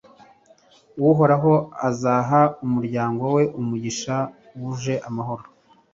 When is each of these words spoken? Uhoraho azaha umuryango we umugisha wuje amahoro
Uhoraho 1.09 1.53
azaha 1.87 2.39
umuryango 2.65 3.23
we 3.35 3.43
umugisha 3.59 4.15
wuje 4.59 4.95
amahoro 5.07 5.43